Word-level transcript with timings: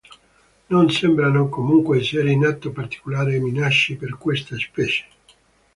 Non 0.67 0.89
sembrano 0.89 1.47
comunque 1.47 1.99
essere 1.99 2.31
in 2.31 2.43
atto 2.43 2.71
particolari 2.71 3.39
minacce 3.39 3.97
per 3.97 4.17
questa 4.17 4.57
specie. 4.57 5.05